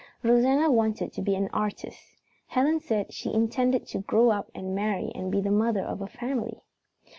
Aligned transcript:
Rosanna 0.23 0.71
wanted 0.71 1.13
to 1.13 1.21
be 1.21 1.35
an 1.35 1.47
artist. 1.53 2.15
Helen 2.47 2.79
said 2.79 3.13
she 3.13 3.31
intended 3.31 3.85
to 3.89 3.99
grow 3.99 4.31
up 4.31 4.49
and 4.55 4.73
marry 4.73 5.11
and 5.13 5.31
be 5.31 5.41
the 5.41 5.51
mother 5.51 5.83
of 5.83 6.01
a 6.01 6.07
family. 6.07 6.63